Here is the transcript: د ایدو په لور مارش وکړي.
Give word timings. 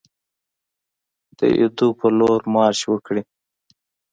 د 1.37 1.39
ایدو 1.57 1.87
په 1.99 2.07
لور 2.17 2.41
مارش 2.53 2.81
وکړي. 2.91 3.23